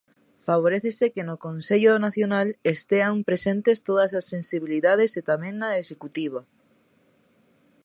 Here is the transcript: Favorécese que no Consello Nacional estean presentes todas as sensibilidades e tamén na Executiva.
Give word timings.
Favorécese 0.47 1.05
que 1.15 1.23
no 1.29 1.35
Consello 1.45 1.93
Nacional 2.05 2.47
estean 2.73 3.15
presentes 3.29 3.77
todas 3.87 4.11
as 4.19 4.25
sensibilidades 4.33 5.11
e 5.19 5.21
tamén 5.31 5.53
na 5.61 5.69
Executiva. 5.83 6.41